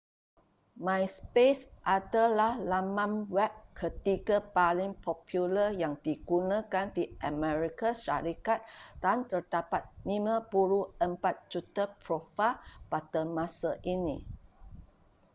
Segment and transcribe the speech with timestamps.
[0.85, 1.63] myspace
[1.95, 8.59] adalah laman web ketiga paling popular yang digunakan di amerika syarikat
[9.03, 11.05] dan terdapat 54
[11.53, 12.55] juta profail
[12.91, 14.17] pada masa ini